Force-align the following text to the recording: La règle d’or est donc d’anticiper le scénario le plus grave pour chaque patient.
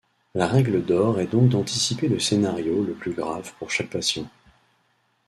La 0.33 0.47
règle 0.47 0.83
d’or 0.83 1.19
est 1.19 1.27
donc 1.27 1.49
d’anticiper 1.49 2.07
le 2.07 2.17
scénario 2.17 2.83
le 2.83 2.93
plus 2.93 3.11
grave 3.13 3.53
pour 3.59 3.69
chaque 3.69 3.91
patient. 3.91 4.27